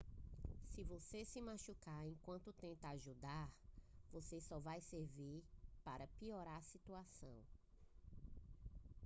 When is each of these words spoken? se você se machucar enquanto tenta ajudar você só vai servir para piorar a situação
se 0.73 0.83
você 0.83 1.23
se 1.23 1.39
machucar 1.39 2.03
enquanto 2.07 2.51
tenta 2.53 2.87
ajudar 2.87 3.47
você 4.11 4.41
só 4.41 4.57
vai 4.59 4.81
servir 4.81 5.43
para 5.83 6.07
piorar 6.19 6.57
a 6.57 6.61
situação 6.63 7.39